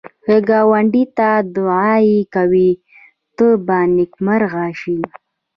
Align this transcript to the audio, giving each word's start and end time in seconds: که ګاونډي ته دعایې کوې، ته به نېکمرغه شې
که 0.25 0.35
ګاونډي 0.49 1.03
ته 1.17 1.29
دعایې 1.55 2.21
کوې، 2.35 2.71
ته 3.37 3.47
به 3.65 3.79
نېکمرغه 3.95 4.67
شې 4.79 4.97